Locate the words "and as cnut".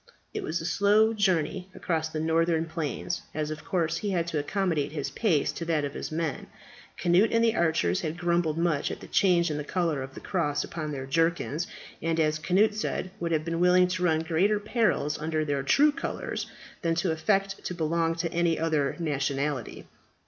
12.01-12.73